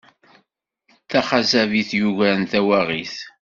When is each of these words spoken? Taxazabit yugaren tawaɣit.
Taxazabit 1.09 1.89
yugaren 1.99 2.43
tawaɣit. 2.51 3.15